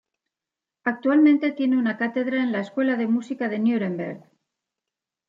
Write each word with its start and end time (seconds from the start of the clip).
Actualmente 0.83 1.51
tiene 1.51 1.77
una 1.77 1.95
cátedra 1.95 2.41
en 2.41 2.51
la 2.51 2.59
Escuela 2.61 2.95
de 2.95 3.05
Música 3.05 3.49
de 3.49 3.59
Núremberg. 3.59 4.23